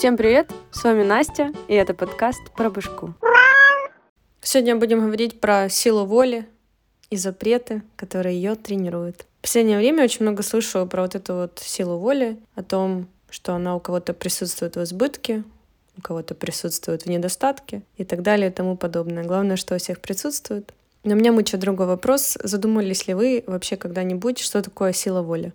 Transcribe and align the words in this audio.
Всем 0.00 0.16
привет! 0.16 0.50
С 0.70 0.82
вами 0.82 1.02
Настя, 1.02 1.52
и 1.68 1.74
это 1.74 1.92
подкаст 1.92 2.40
про 2.56 2.70
башку. 2.70 3.12
Сегодня 4.40 4.74
будем 4.76 5.00
говорить 5.00 5.38
про 5.42 5.68
силу 5.68 6.06
воли 6.06 6.46
и 7.10 7.18
запреты, 7.18 7.82
которые 7.96 8.34
ее 8.36 8.54
тренируют. 8.54 9.26
В 9.40 9.42
последнее 9.42 9.76
время 9.76 10.04
очень 10.04 10.22
много 10.22 10.42
слышу 10.42 10.86
про 10.86 11.02
вот 11.02 11.16
эту 11.16 11.34
вот 11.34 11.58
силу 11.58 11.98
воли, 11.98 12.38
о 12.54 12.62
том, 12.62 13.08
что 13.28 13.52
она 13.52 13.76
у 13.76 13.78
кого-то 13.78 14.14
присутствует 14.14 14.74
в 14.76 14.82
избытке, 14.84 15.44
у 15.98 16.00
кого-то 16.00 16.34
присутствует 16.34 17.02
в 17.02 17.06
недостатке 17.06 17.82
и 17.98 18.04
так 18.06 18.22
далее 18.22 18.48
и 18.48 18.52
тому 18.54 18.78
подобное. 18.78 19.24
Главное, 19.24 19.56
что 19.56 19.74
у 19.74 19.78
всех 19.78 20.00
присутствует. 20.00 20.72
Но 21.04 21.14
меня 21.14 21.30
мучает 21.30 21.60
другой 21.60 21.86
вопрос. 21.86 22.38
Задумались 22.42 23.06
ли 23.06 23.12
вы 23.12 23.44
вообще 23.46 23.76
когда-нибудь, 23.76 24.38
что 24.38 24.62
такое 24.62 24.94
сила 24.94 25.20
воли? 25.20 25.52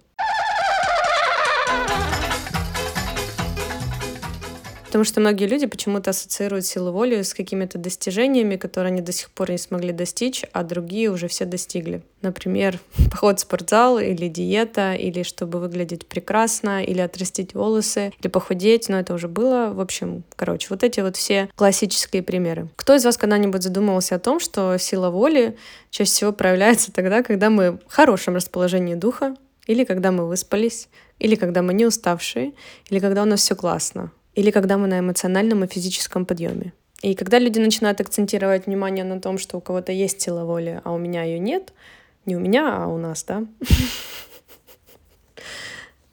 Потому 4.96 5.04
что 5.04 5.20
многие 5.20 5.48
люди 5.48 5.66
почему-то 5.66 6.12
ассоциируют 6.12 6.66
силу 6.66 6.94
воли 6.94 7.22
с 7.22 7.34
какими-то 7.34 7.78
достижениями, 7.78 8.56
которые 8.56 8.94
они 8.94 9.02
до 9.02 9.12
сих 9.12 9.30
пор 9.30 9.52
не 9.52 9.58
смогли 9.58 9.92
достичь, 9.92 10.46
а 10.54 10.64
другие 10.64 11.12
уже 11.12 11.28
все 11.28 11.44
достигли. 11.44 12.02
Например, 12.22 12.80
поход 13.12 13.40
в 13.40 13.42
спортзал 13.42 14.00
или 14.00 14.30
диета, 14.30 14.94
или 14.94 15.24
чтобы 15.24 15.60
выглядеть 15.60 16.08
прекрасно, 16.08 16.82
или 16.82 17.02
отрастить 17.02 17.54
волосы, 17.54 18.14
или 18.22 18.30
похудеть, 18.30 18.88
но 18.88 18.98
это 18.98 19.14
уже 19.14 19.28
было. 19.28 19.74
В 19.74 19.82
общем, 19.82 20.24
короче, 20.38 20.68
вот 20.70 20.82
эти 20.82 21.02
вот 21.02 21.18
все 21.18 21.50
классические 21.58 22.24
примеры. 22.24 22.70
Кто 22.78 22.96
из 22.96 23.04
вас 23.04 23.18
когда-нибудь 23.18 23.64
задумывался 23.64 24.16
о 24.16 24.20
том, 24.20 24.40
что 24.40 24.78
сила 24.78 25.10
воли 25.10 25.58
чаще 25.90 26.10
всего 26.10 26.32
проявляется 26.32 26.94
тогда, 26.94 27.22
когда 27.22 27.50
мы 27.50 27.80
в 27.86 27.92
хорошем 27.92 28.36
расположении 28.38 28.96
духа, 28.96 29.36
или 29.68 29.84
когда 29.84 30.14
мы 30.14 30.26
выспались, 30.26 30.88
или 31.20 31.36
когда 31.36 31.62
мы 31.62 31.74
не 31.74 31.86
уставшие, 31.86 32.54
или 32.90 33.00
когда 33.00 33.24
у 33.24 33.26
нас 33.26 33.42
все 33.42 33.58
классно 33.58 34.14
или 34.36 34.52
когда 34.52 34.78
мы 34.78 34.88
на 34.88 35.00
эмоциональном 35.00 35.64
и 35.64 35.68
физическом 35.68 36.26
подъеме. 36.26 36.74
И 37.02 37.16
когда 37.16 37.40
люди 37.40 37.60
начинают 37.60 38.02
акцентировать 38.02 38.68
внимание 38.68 39.04
на 39.04 39.20
том, 39.20 39.38
что 39.38 39.58
у 39.58 39.62
кого-то 39.62 39.92
есть 39.92 40.22
сила 40.22 40.44
воли, 40.44 40.82
а 40.84 40.92
у 40.92 40.98
меня 40.98 41.24
ее 41.24 41.40
нет, 41.40 41.74
не 42.26 42.36
у 42.36 42.40
меня, 42.40 42.84
а 42.84 42.88
у 42.88 42.98
нас, 42.98 43.24
да, 43.24 43.46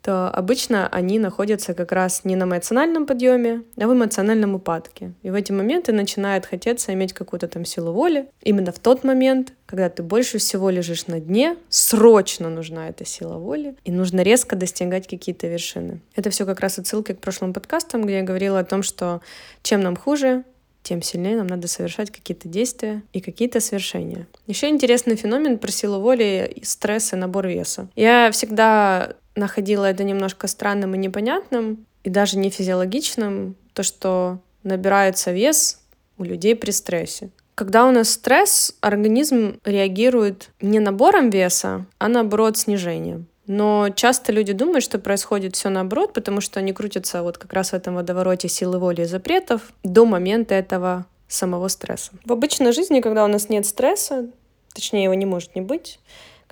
то 0.03 0.29
обычно 0.29 0.89
они 0.89 1.19
находятся 1.19 1.75
как 1.75 1.93
раз 1.93 2.25
не 2.25 2.37
на 2.37 2.45
эмоциональном 2.45 3.07
подъеме, 3.07 3.63
а 3.77 3.87
в 3.87 3.93
эмоциональном 3.93 4.55
упадке. 4.55 5.13
И 5.23 5.31
в 5.31 5.35
эти 5.35 5.53
моменты 5.53 5.93
начинает 5.93 6.45
хотеться 6.45 6.93
иметь 6.93 7.13
какую-то 7.13 7.47
там 7.49 7.65
силу 7.65 7.93
воли. 7.93 8.29
Именно 8.43 8.73
в 8.73 8.79
тот 8.81 9.05
момент, 9.05 9.53
когда 9.67 9.89
ты 9.89 10.03
больше 10.03 10.39
всего 10.39 10.71
лежишь 10.71 11.07
на 11.07 11.21
дне, 11.21 11.57
срочно 11.69 12.51
нужна 12.51 12.89
эта 12.89 13.05
сила 13.05 13.39
воли, 13.39 13.77
и 13.85 13.93
нужно 13.93 14.23
резко 14.23 14.57
достигать 14.57 15.07
какие-то 15.07 15.47
вершины. 15.47 16.01
Это 16.17 16.31
все 16.31 16.45
как 16.47 16.61
раз 16.61 16.79
отсылки 16.79 17.13
к 17.13 17.21
прошлым 17.21 17.53
подкастам, 17.53 18.03
где 18.03 18.17
я 18.17 18.23
говорила 18.23 18.59
о 18.59 18.65
том, 18.65 18.83
что 18.83 19.21
чем 19.63 19.83
нам 19.83 19.97
хуже, 19.97 20.45
тем 20.83 21.01
сильнее 21.01 21.37
нам 21.37 21.47
надо 21.47 21.69
совершать 21.69 22.11
какие-то 22.11 22.49
действия 22.49 23.03
и 23.13 23.21
какие-то 23.21 23.61
свершения. 23.61 24.27
Еще 24.47 24.69
интересный 24.69 25.15
феномен 25.15 25.59
про 25.59 25.71
силу 25.71 26.01
воли, 26.01 26.59
стресс 26.63 27.13
и 27.13 27.17
набор 27.17 27.47
веса. 27.47 27.89
Я 27.95 28.31
всегда 28.33 29.15
находила 29.35 29.85
это 29.85 30.05
немножко 30.05 30.47
странным 30.47 30.95
и 30.95 30.99
непонятным, 30.99 31.87
и 32.05 32.11
даже 32.11 32.39
не 32.39 32.51
физиологичным, 32.51 33.57
то, 33.73 33.83
что 33.83 34.39
набирается 34.63 35.33
вес 35.33 35.81
у 36.19 36.25
людей 36.25 36.55
при 36.55 36.71
стрессе. 36.71 37.31
Когда 37.55 37.87
у 37.87 37.91
нас 37.91 38.11
стресс, 38.11 38.75
организм 38.81 39.61
реагирует 39.65 40.51
не 40.61 40.81
набором 40.81 41.31
веса, 41.31 41.87
а 41.99 42.09
наоборот 42.09 42.57
снижением. 42.57 43.27
Но 43.47 43.89
часто 43.95 44.33
люди 44.33 44.53
думают, 44.53 44.85
что 44.85 44.99
происходит 44.99 45.57
все 45.57 45.69
наоборот, 45.69 46.13
потому 46.13 46.41
что 46.41 46.61
они 46.61 46.73
крутятся 46.73 47.23
вот 47.23 47.39
как 47.39 47.53
раз 47.53 47.71
в 47.71 47.75
этом 47.75 47.97
водовороте 47.97 48.49
силы 48.49 48.79
воли 48.79 49.03
и 49.03 49.05
запретов 49.05 49.73
до 49.83 50.07
момента 50.07 50.55
этого 50.55 51.07
самого 51.29 51.69
стресса. 51.69 52.13
В 52.25 52.33
обычной 52.33 52.73
жизни, 52.73 53.01
когда 53.01 53.25
у 53.25 53.29
нас 53.29 53.49
нет 53.49 53.67
стресса, 53.67 54.29
точнее 54.73 55.05
его 55.05 55.15
не 55.15 55.27
может 55.27 55.55
не 55.55 55.61
быть, 55.61 55.99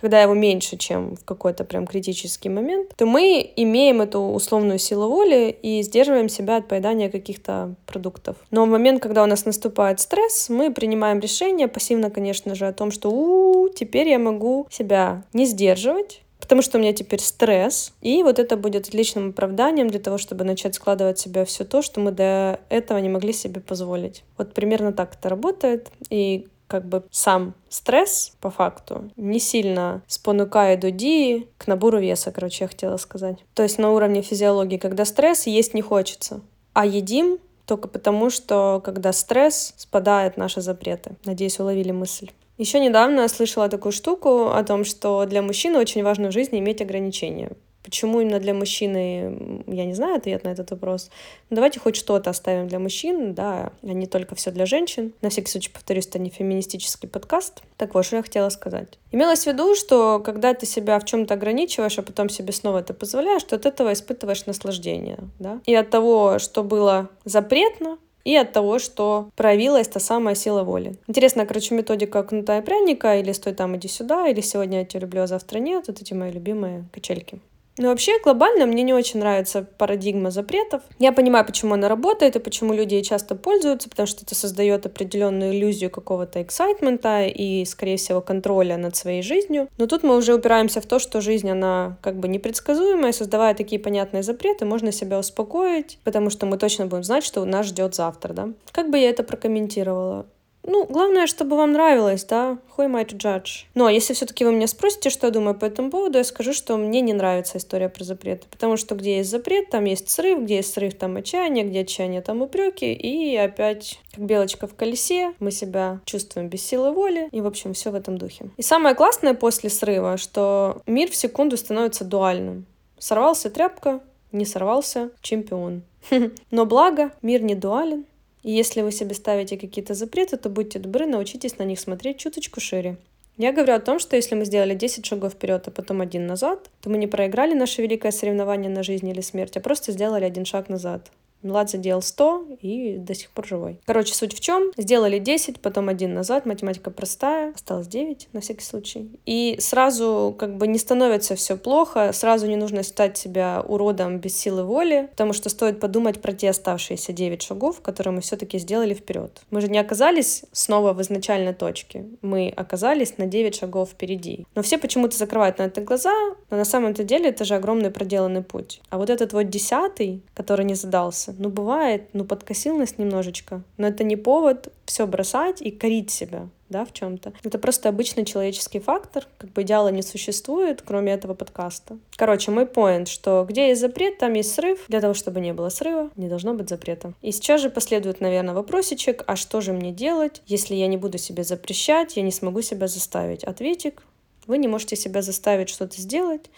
когда 0.00 0.22
его 0.22 0.34
меньше, 0.34 0.77
чем 0.77 1.16
в 1.16 1.25
какой-то 1.25 1.65
прям 1.65 1.87
критический 1.87 2.49
момент, 2.49 2.94
то 2.97 3.06
мы 3.06 3.50
имеем 3.56 4.00
эту 4.00 4.21
условную 4.21 4.78
силу 4.78 5.09
воли 5.09 5.56
и 5.62 5.83
сдерживаем 5.83 6.28
себя 6.28 6.56
от 6.56 6.69
поедания 6.69 7.11
каких-то 7.11 7.75
продуктов. 7.87 8.37
Но 8.50 8.65
в 8.65 8.69
момент, 8.69 9.03
когда 9.03 9.22
у 9.22 9.27
нас 9.27 9.44
наступает 9.44 10.00
стресс, 10.00 10.49
мы 10.49 10.72
принимаем 10.72 11.21
решение, 11.21 11.69
пассивно, 11.69 12.10
конечно 12.10 12.55
же, 12.55 12.66
о 12.66 12.72
том, 12.72 12.91
что 12.91 13.10
у, 13.10 13.66
-у, 13.66 13.75
теперь 13.75 14.09
я 14.09 14.19
могу 14.19 14.66
себя 14.71 15.22
не 15.33 15.47
сдерживать, 15.47 16.22
потому 16.41 16.62
что 16.62 16.78
у 16.78 16.81
меня 16.81 16.93
теперь 16.93 17.21
стресс, 17.21 17.93
и 18.00 18.22
вот 18.22 18.39
это 18.39 18.56
будет 18.56 18.89
отличным 18.89 19.31
оправданием 19.31 19.89
для 19.89 20.00
того, 20.00 20.19
чтобы 20.19 20.44
начать 20.44 20.75
складывать 20.75 21.19
в 21.19 21.22
себя 21.22 21.44
все 21.44 21.65
то, 21.65 21.81
что 21.83 22.00
мы 22.00 22.10
до 22.10 22.59
этого 22.71 22.99
не 22.99 23.09
могли 23.09 23.33
себе 23.33 23.60
позволить. 23.60 24.25
Вот 24.37 24.53
примерно 24.53 24.93
так 24.93 25.15
это 25.15 25.28
работает, 25.28 25.91
и 26.09 26.49
как 26.71 26.87
бы 26.87 27.03
сам 27.11 27.55
стресс, 27.69 28.33
по 28.41 28.49
факту, 28.49 29.11
не 29.17 29.41
сильно 29.41 30.03
спонукает 30.07 30.81
дуди 30.81 31.49
к 31.59 31.67
набору 31.67 31.99
веса, 31.99 32.31
короче, 32.31 32.65
я 32.65 32.69
хотела 32.69 32.97
сказать. 32.97 33.39
То 33.55 33.65
есть 33.65 33.79
на 33.79 33.91
уровне 33.91 34.23
физиологии, 34.23 34.79
когда 34.79 35.05
стресс, 35.05 35.49
есть 35.49 35.75
не 35.75 35.83
хочется. 35.83 36.41
А 36.73 36.87
едим 36.87 37.39
только 37.67 37.89
потому, 37.89 38.31
что 38.31 38.81
когда 38.85 39.13
стресс, 39.13 39.75
спадают 39.77 40.37
наши 40.37 40.61
запреты. 40.61 41.17
Надеюсь, 41.25 41.59
уловили 41.59 41.91
мысль. 41.91 42.31
Еще 42.57 42.79
недавно 42.79 43.23
я 43.23 43.29
слышала 43.29 43.69
такую 43.69 43.93
штуку 43.93 44.51
о 44.51 44.63
том, 44.63 44.85
что 44.85 45.25
для 45.27 45.43
мужчины 45.43 45.79
очень 45.79 46.05
важно 46.05 46.29
в 46.29 46.33
жизни 46.33 46.59
иметь 46.59 46.83
ограничения. 46.83 47.53
Почему 47.91 48.21
именно 48.21 48.39
для 48.39 48.55
мужчины, 48.55 49.65
я 49.67 49.84
не 49.84 49.95
знаю 49.95 50.15
ответ 50.15 50.45
на 50.45 50.51
этот 50.51 50.71
вопрос. 50.71 51.11
Но 51.51 51.56
давайте 51.56 51.81
хоть 51.81 51.97
что-то 51.97 52.31
оставим 52.31 52.69
для 52.69 52.78
мужчин, 52.78 53.34
да, 53.34 53.73
а 53.83 53.87
не 53.87 54.06
только 54.06 54.37
все 54.37 54.53
для 54.53 54.65
женщин. 54.65 55.12
На 55.23 55.28
всякий 55.28 55.51
случай 55.51 55.71
повторюсь, 55.73 56.06
это 56.06 56.21
не 56.21 56.31
феминистический 56.31 57.09
подкаст. 57.09 57.62
Так 57.77 57.95
вот, 57.95 58.05
что 58.05 58.15
я 58.15 58.23
хотела 58.23 58.49
сказать. 58.51 59.01
Имелось 59.11 59.43
в 59.43 59.47
виду, 59.49 59.75
что 59.75 60.21
когда 60.21 60.55
ты 60.55 60.67
себя 60.67 61.01
в 61.01 61.05
чем-то 61.05 61.34
ограничиваешь, 61.34 61.99
а 61.99 62.03
потом 62.03 62.28
себе 62.28 62.53
снова 62.53 62.78
это 62.78 62.95
позволяешь, 62.95 63.43
то 63.43 63.56
от 63.56 63.67
этого 63.67 63.93
испытываешь 63.93 64.47
наслаждение, 64.47 65.19
да. 65.41 65.61
И 65.67 65.75
от 65.75 65.91
того, 65.91 66.39
что 66.39 66.62
было 66.62 67.11
запретно, 67.25 67.99
и 68.25 68.37
от 68.37 68.53
того, 68.53 68.78
что 68.78 69.31
проявилась 69.34 69.89
та 69.89 69.99
самая 69.99 70.37
сила 70.37 70.62
воли. 70.62 70.95
Интересно, 71.09 71.45
короче, 71.45 71.75
методика 71.75 72.22
кнута 72.22 72.59
и 72.59 72.62
пряника, 72.62 73.17
или 73.17 73.33
стой 73.33 73.55
там, 73.55 73.77
иди 73.77 73.89
сюда, 73.89 74.28
или 74.28 74.41
сегодня 74.41 74.81
я 74.81 74.84
тебя 74.84 75.01
люблю, 75.01 75.22
а 75.22 75.27
завтра 75.27 75.59
нет. 75.59 75.89
Вот 75.89 76.01
эти 76.01 76.15
мои 76.15 76.31
любимые 76.31 76.84
качельки. 76.93 77.41
Но 77.81 77.89
вообще 77.89 78.21
глобально 78.23 78.67
мне 78.67 78.83
не 78.83 78.93
очень 78.93 79.21
нравится 79.21 79.67
парадигма 79.79 80.31
запретов. 80.31 80.83
Я 80.99 81.13
понимаю, 81.13 81.47
почему 81.47 81.73
она 81.73 81.89
работает 81.89 82.37
и 82.37 82.39
почему 82.39 82.75
люди 82.75 82.93
ей 82.93 83.03
часто 83.03 83.35
пользуются, 83.35 83.89
потому 83.89 84.07
что 84.07 84.23
это 84.23 84.35
создает 84.35 84.85
определенную 84.85 85.55
иллюзию 85.55 85.91
какого-то 85.91 86.43
эксайтмента 86.43 87.25
и, 87.25 87.65
скорее 87.65 87.97
всего, 87.97 88.21
контроля 88.21 88.77
над 88.77 88.97
своей 88.97 89.23
жизнью. 89.23 89.67
Но 89.79 89.87
тут 89.87 90.03
мы 90.03 90.15
уже 90.15 90.35
упираемся 90.35 90.83
в 90.83 90.87
то, 90.87 90.99
что 90.99 91.23
жизнь, 91.23 91.49
она 91.49 91.97
как 92.03 92.17
бы 92.17 92.29
непредсказуемая, 92.29 93.13
создавая 93.13 93.55
такие 93.55 93.81
понятные 93.81 94.23
запреты, 94.23 94.67
можно 94.67 94.93
себя 94.93 95.19
успокоить, 95.19 95.99
потому 96.05 96.29
что 96.29 96.45
мы 96.45 96.59
точно 96.59 96.85
будем 96.85 97.05
знать, 97.05 97.25
что 97.25 97.43
нас 97.47 97.65
ждет 97.65 97.95
завтра, 97.95 98.35
да. 98.35 98.51
Как 98.73 98.91
бы 98.91 98.99
я 98.99 99.09
это 99.09 99.23
прокомментировала? 99.23 100.27
Ну, 100.62 100.87
главное, 100.87 101.26
чтобы 101.26 101.56
вам 101.56 101.72
нравилось, 101.72 102.25
да, 102.25 102.59
who 102.76 102.87
am 102.87 102.97
I 102.97 103.04
to 103.04 103.16
judge? 103.16 103.65
Ну, 103.75 103.87
а 103.87 103.93
если 103.93 104.12
все-таки 104.12 104.44
вы 104.44 104.53
меня 104.53 104.66
спросите, 104.66 105.10
что 105.10 105.26
я 105.26 105.32
думаю 105.32 105.54
по 105.54 105.65
этому 105.65 105.91
поводу, 105.91 106.19
я 106.19 106.25
скажу, 106.25 106.53
что 106.53 106.76
мне 106.76 107.00
не 107.00 107.12
нравится 107.12 107.59
история 107.59 107.88
про 107.88 108.04
запреты, 108.04 108.47
потому 108.50 108.76
что 108.76 108.94
где 108.94 109.19
есть 109.19 109.31
запрет, 109.31 109.71
там 109.71 109.84
есть 109.84 110.10
срыв, 110.10 110.43
где 110.43 110.56
есть 110.56 110.72
срыв, 110.72 110.94
там 110.94 111.16
отчаяние, 111.16 111.65
где 111.65 111.81
отчаяние, 111.81 112.21
там 112.21 112.43
упреки, 112.43 112.93
и 112.93 113.34
опять, 113.37 114.00
как 114.12 114.25
белочка 114.25 114.66
в 114.66 114.75
колесе, 114.75 115.32
мы 115.41 115.50
себя 115.50 116.00
чувствуем 116.04 116.48
без 116.48 116.62
силы 116.62 116.92
воли, 116.92 117.28
и, 117.32 117.41
в 117.41 117.47
общем, 117.47 117.72
все 117.72 117.91
в 117.91 117.94
этом 117.94 118.19
духе. 118.19 118.50
И 118.56 118.62
самое 118.62 118.94
классное 118.94 119.34
после 119.34 119.71
срыва, 119.71 120.19
что 120.19 120.82
мир 120.87 121.10
в 121.10 121.16
секунду 121.16 121.56
становится 121.56 122.04
дуальным. 122.04 122.66
Сорвался 122.98 123.48
тряпка, 123.48 124.00
не 124.32 124.44
сорвался 124.44 125.10
чемпион. 125.22 125.82
Но 126.50 126.66
благо, 126.66 127.12
мир 127.22 127.42
не 127.42 127.54
дуален, 127.54 128.04
и 128.42 128.51
если 128.51 128.83
вы 128.83 128.92
себе 128.92 129.15
ставите 129.15 129.57
какие-то 129.57 129.95
запреты, 129.95 130.37
то 130.37 130.48
будьте 130.48 130.78
добры, 130.78 131.07
научитесь 131.07 131.59
на 131.59 131.65
них 131.65 131.78
смотреть 131.78 132.19
чуточку 132.19 132.60
шире. 132.60 132.97
Я 133.37 133.53
говорю 133.53 133.75
о 133.75 133.81
том, 133.81 133.98
что 133.98 134.16
если 134.16 134.34
мы 134.34 134.45
сделали 134.45 134.75
10 134.75 135.07
шагов 135.07 135.33
вперед, 135.33 135.66
а 135.66 135.71
потом 135.71 136.01
один 136.01 136.27
назад, 136.27 136.69
то 136.83 136.91
мы 136.91 136.98
не 136.98 137.07
проиграли 137.07 137.54
наше 137.54 137.81
великое 137.81 138.13
соревнование 138.13 138.71
на 138.71 138.83
жизнь 138.83 139.09
или 139.09 139.21
смерть, 139.21 139.57
а 139.57 139.60
просто 139.60 139.92
сделали 139.92 140.25
один 140.25 140.45
шаг 140.45 140.69
назад. 140.69 141.10
Младзе 141.42 141.78
делал 141.78 142.03
100 142.03 142.47
и 142.60 142.97
до 142.98 143.15
сих 143.15 143.31
пор 143.31 143.47
живой. 143.47 143.81
Короче, 143.87 144.15
суть 144.15 144.34
в 144.34 144.41
чем? 144.41 144.72
Сделали 144.77 145.19
10, 145.19 145.60
потом 145.60 145.89
один 145.89 146.15
назад, 146.15 146.47
математика 146.47 146.91
простая, 146.91 147.53
осталось 147.54 147.87
9 147.87 148.28
на 148.33 148.41
всякий 148.41 148.65
случай. 148.65 149.10
И 149.27 149.57
сразу 149.60 150.34
как 150.39 150.57
бы 150.57 150.66
не 150.66 150.78
становится 150.78 151.34
все 151.34 151.57
плохо, 151.57 152.13
сразу 152.13 152.47
не 152.47 152.57
нужно 152.57 152.83
считать 152.83 153.16
себя 153.16 153.65
уродом 153.66 154.19
без 154.19 154.37
силы 154.37 154.65
воли, 154.65 155.09
потому 155.10 155.33
что 155.33 155.48
стоит 155.48 155.81
подумать 155.81 156.21
про 156.21 156.33
те 156.33 156.51
оставшиеся 156.51 157.13
9 157.13 157.42
шагов, 157.42 157.81
которые 157.81 158.15
мы 158.15 158.21
все-таки 158.21 158.59
сделали 158.59 158.95
вперед. 158.95 159.42
Мы 159.51 159.60
же 159.60 159.69
не 159.69 159.78
оказались 159.78 160.45
снова 160.53 160.92
в 160.92 161.01
изначальной 161.03 161.54
точке, 161.54 162.07
мы 162.22 162.53
оказались 162.54 163.19
на 163.19 163.27
9 163.27 163.54
шагов 163.54 163.91
впереди. 163.91 164.47
Но 164.54 164.63
все 164.63 164.78
почему-то 164.78 165.16
закрывают 165.16 165.59
на 165.59 165.65
это 165.65 165.81
глаза, 165.81 166.13
но 166.51 166.57
на 166.57 166.65
самом-то 166.65 167.04
деле 167.04 167.31
это 167.31 167.45
же 167.45 167.54
огромный 167.54 167.91
проделанный 167.91 168.42
путь. 168.42 168.81
А 168.91 168.98
вот 168.98 169.10
этот 169.10 169.33
вот 169.33 169.48
десятый, 169.48 170.22
который 170.34 170.65
не 170.65 170.75
задался, 170.75 171.29
справиться. 171.30 171.42
Ну, 171.42 171.48
бывает, 171.48 172.09
ну, 172.12 172.24
подкосил 172.24 172.78
немножечко, 172.98 173.62
но 173.77 173.88
это 173.88 174.04
не 174.04 174.16
повод 174.16 174.72
все 174.84 175.06
бросать 175.06 175.62
и 175.62 175.71
корить 175.71 176.10
себя 176.10 176.48
да, 176.68 176.84
в 176.84 176.92
чем-то. 176.92 177.32
Это 177.42 177.59
просто 177.59 177.88
обычный 177.88 178.24
человеческий 178.24 178.78
фактор, 178.78 179.27
как 179.38 179.50
бы 179.50 179.62
идеала 179.62 179.88
не 179.88 180.03
существует, 180.03 180.82
кроме 180.82 181.12
этого 181.12 181.34
подкаста. 181.34 181.98
Короче, 182.16 182.53
мой 182.53 182.65
поинт, 182.65 183.09
что 183.09 183.44
где 183.48 183.68
есть 183.68 183.80
запрет, 183.80 184.18
там 184.18 184.34
есть 184.34 184.54
срыв. 184.54 184.84
Для 184.86 185.00
того, 185.00 185.12
чтобы 185.15 185.41
не 185.41 185.53
было 185.53 185.68
срыва, 185.68 186.10
не 186.15 186.28
должно 186.28 186.54
быть 186.54 186.68
запрета. 186.68 187.12
И 187.22 187.32
сейчас 187.32 187.60
же 187.60 187.71
последует, 187.71 188.21
наверное, 188.21 188.54
вопросичек, 188.54 189.24
а 189.27 189.34
что 189.34 189.60
же 189.60 189.72
мне 189.72 189.91
делать, 189.91 190.42
если 190.47 190.77
я 190.77 190.86
не 190.86 190.97
буду 190.97 191.18
себе 191.18 191.42
запрещать, 191.42 192.16
я 192.16 192.22
не 192.22 192.30
смогу 192.30 192.62
себя 192.62 192.86
заставить? 192.86 193.42
Ответик, 193.42 194.04
вы 194.47 194.59
не 194.59 194.69
можете 194.69 194.97
себя 194.97 195.22
заставить 195.22 195.69
что-то 195.69 196.01
сделать, 196.01 196.51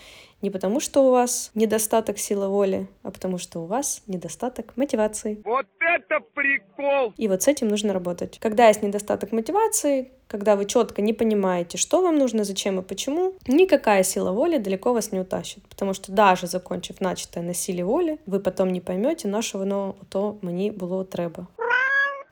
не 0.42 0.50
потому, 0.50 0.80
что 0.80 1.04
у 1.06 1.10
вас 1.10 1.50
недостаток 1.54 2.18
силы 2.18 2.48
воли, 2.48 2.88
а 3.02 3.10
потому, 3.10 3.38
что 3.38 3.60
у 3.60 3.66
вас 3.66 4.02
недостаток 4.08 4.76
мотивации. 4.76 5.40
Вот 5.44 5.66
это 5.78 6.20
прикол! 6.34 7.14
И 7.16 7.28
вот 7.28 7.42
с 7.42 7.48
этим 7.48 7.68
нужно 7.68 7.92
работать. 7.92 8.38
Когда 8.40 8.68
есть 8.68 8.82
недостаток 8.82 9.32
мотивации, 9.32 10.10
когда 10.26 10.56
вы 10.56 10.64
четко 10.64 11.00
не 11.00 11.12
понимаете, 11.12 11.78
что 11.78 12.02
вам 12.02 12.18
нужно, 12.18 12.44
зачем 12.44 12.80
и 12.80 12.82
почему, 12.82 13.34
никакая 13.46 14.02
сила 14.02 14.32
воли 14.32 14.58
далеко 14.58 14.92
вас 14.92 15.12
не 15.12 15.20
утащит. 15.20 15.62
Потому 15.68 15.94
что 15.94 16.10
даже 16.10 16.46
закончив 16.46 17.00
начатое 17.00 17.44
на 17.44 17.54
силе 17.54 17.84
воли, 17.84 18.18
вы 18.26 18.40
потом 18.40 18.70
не 18.72 18.80
поймете, 18.80 19.28
на 19.28 19.42
що 19.42 19.58
воно 19.58 19.94
то 20.08 20.36
мені 20.42 20.70
було 20.70 21.04
треба. 21.04 21.46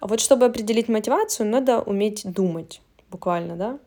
А 0.00 0.06
вот 0.06 0.20
чтобы 0.20 0.46
определить 0.46 0.88
мотивацию, 0.88 1.48
надо 1.48 1.80
уметь 1.80 2.22
думать. 2.24 2.80
Буквально, 3.10 3.56
да? 3.56 3.78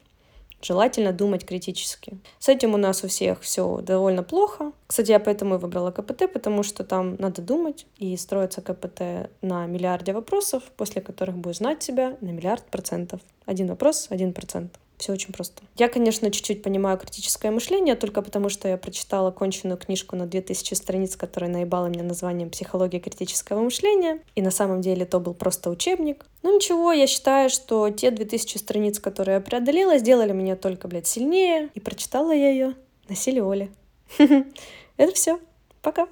Желательно 0.63 1.11
думать 1.11 1.45
критически. 1.45 2.17
С 2.39 2.47
этим 2.47 2.73
у 2.73 2.77
нас 2.77 3.03
у 3.03 3.07
всех 3.07 3.41
все 3.41 3.81
довольно 3.81 4.23
плохо. 4.23 4.71
Кстати, 4.87 5.11
я 5.11 5.19
поэтому 5.19 5.55
и 5.55 5.57
выбрала 5.57 5.91
КПТ, 5.91 6.31
потому 6.31 6.63
что 6.63 6.85
там 6.85 7.15
надо 7.19 7.41
думать 7.41 7.85
и 7.97 8.15
строится 8.15 8.61
КПТ 8.61 9.29
на 9.41 9.65
миллиарде 9.65 10.13
вопросов, 10.13 10.63
после 10.77 11.01
которых 11.01 11.35
будешь 11.35 11.57
знать 11.57 11.83
себя 11.83 12.15
на 12.21 12.29
миллиард 12.29 12.63
процентов. 12.65 13.19
Один 13.45 13.67
вопрос, 13.67 14.07
один 14.09 14.31
процент. 14.31 14.79
Все 15.03 15.11
очень 15.11 15.33
просто. 15.33 15.63
Я, 15.75 15.89
конечно, 15.89 16.31
чуть-чуть 16.31 16.63
понимаю 16.63 16.97
критическое 16.97 17.51
мышление, 17.51 17.95
только 17.95 18.21
потому 18.21 18.47
что 18.47 18.69
я 18.69 18.77
прочитала 18.77 19.31
конченую 19.31 19.77
книжку 19.77 20.15
на 20.15 20.27
2000 20.27 20.75
страниц, 20.75 21.17
которая 21.17 21.51
наебала 21.51 21.87
меня 21.87 22.03
названием 22.03 22.49
«Психология 22.49 23.01
критического 23.01 23.59
мышления». 23.59 24.21
И 24.35 24.41
на 24.41 24.49
самом 24.49 24.79
деле 24.79 25.05
то 25.05 25.19
был 25.19 25.33
просто 25.33 25.69
учебник. 25.69 26.25
Ну 26.41 26.55
ничего, 26.55 26.93
я 26.93 27.05
считаю, 27.05 27.49
что 27.49 27.89
те 27.89 28.11
2000 28.11 28.57
страниц, 28.57 28.99
которые 29.01 29.35
я 29.35 29.41
преодолела, 29.41 29.97
сделали 29.97 30.31
меня 30.31 30.55
только, 30.55 30.87
блядь, 30.87 31.05
сильнее. 31.05 31.69
И 31.73 31.81
прочитала 31.81 32.31
я 32.31 32.51
ее 32.51 32.75
на 33.09 33.17
силе 33.17 33.43
воли. 33.43 33.71
Это 34.17 35.13
все. 35.13 35.37
Пока. 35.81 36.07